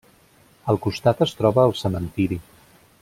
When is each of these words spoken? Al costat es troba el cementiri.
Al 0.73 0.79
costat 0.85 1.21
es 1.27 1.35
troba 1.41 1.67
el 1.69 1.77
cementiri. 1.83 2.41